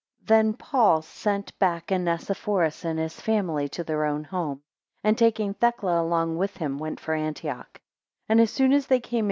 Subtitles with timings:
[0.25, 4.63] THEN Paul sent back Onesiphorus and his family to their own home,
[5.03, 7.79] and taking Thecla along with him, went for Antioch; 2
[8.29, 9.19] And as soon as they came in.